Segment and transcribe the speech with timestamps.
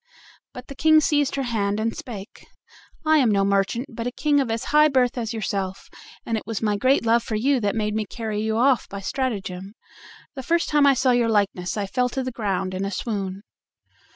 [0.51, 2.47] But the King seized her hand and spake:
[3.05, 5.89] "I am no merchant, but a king of as high birth as yourself;
[6.25, 8.99] and it was my great love for you that made me carry you off by
[8.99, 9.75] stratagem.
[10.33, 13.43] The first time I saw your likeness I fell to the ground in a swoon."